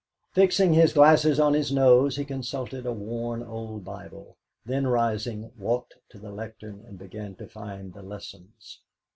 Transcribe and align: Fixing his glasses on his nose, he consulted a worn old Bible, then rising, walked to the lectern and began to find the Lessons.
Fixing 0.33 0.73
his 0.73 0.93
glasses 0.93 1.39
on 1.39 1.53
his 1.53 1.71
nose, 1.71 2.15
he 2.15 2.25
consulted 2.25 2.87
a 2.87 2.91
worn 2.91 3.43
old 3.43 3.85
Bible, 3.85 4.35
then 4.65 4.87
rising, 4.87 5.51
walked 5.55 5.93
to 6.09 6.17
the 6.17 6.31
lectern 6.31 6.83
and 6.87 6.97
began 6.97 7.35
to 7.35 7.45
find 7.47 7.93
the 7.93 8.01
Lessons. 8.01 8.79